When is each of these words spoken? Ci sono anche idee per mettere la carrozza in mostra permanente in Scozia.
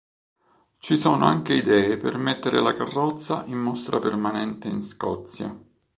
Ci 0.79 0.97
sono 0.97 1.25
anche 1.27 1.53
idee 1.53 1.95
per 1.97 2.17
mettere 2.17 2.59
la 2.59 2.73
carrozza 2.73 3.43
in 3.45 3.59
mostra 3.59 3.99
permanente 3.99 4.67
in 4.67 4.83
Scozia. 4.83 5.55